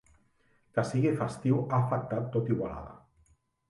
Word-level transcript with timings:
Que 0.77 0.85
sigui 0.93 1.13
festiu 1.21 1.61
ha 1.63 1.79
afectat 1.83 2.29
tot 2.39 2.53
Igualada. 2.57 3.01